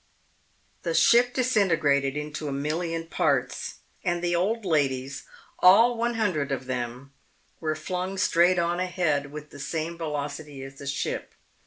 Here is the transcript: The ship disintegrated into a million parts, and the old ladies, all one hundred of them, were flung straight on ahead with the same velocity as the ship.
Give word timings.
The 0.81 0.95
ship 0.95 1.31
disintegrated 1.31 2.17
into 2.17 2.47
a 2.47 2.51
million 2.51 3.05
parts, 3.05 3.75
and 4.03 4.23
the 4.23 4.35
old 4.35 4.65
ladies, 4.65 5.25
all 5.59 5.95
one 5.95 6.15
hundred 6.15 6.51
of 6.51 6.65
them, 6.65 7.13
were 7.59 7.75
flung 7.75 8.17
straight 8.17 8.57
on 8.57 8.79
ahead 8.79 9.31
with 9.31 9.51
the 9.51 9.59
same 9.59 9.99
velocity 9.99 10.63
as 10.63 10.79
the 10.79 10.87
ship. 10.87 11.35